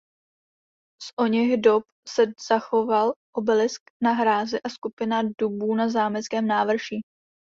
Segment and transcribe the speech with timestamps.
[1.01, 7.01] Z oněch dob se zachoval obelisk na hrázi a skupina dubů na zámeckém návrší.